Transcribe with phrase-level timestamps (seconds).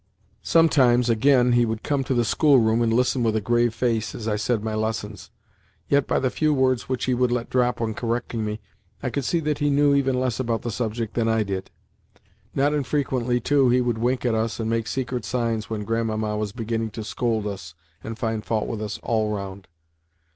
[0.41, 4.27] Sometimes, again, he would come to the schoolroom and listen with a grave face as
[4.27, 5.29] I said my lessons;
[5.89, 8.61] yet by the few words which he would let drop when correcting me,
[9.03, 11.69] I could see that he knew even less about the subject than I did.
[12.55, 16.51] Not infrequently, too, he would wink at us and make secret signs when Grandmamma was
[16.51, 19.67] beginning to scold us and find fault with us all round.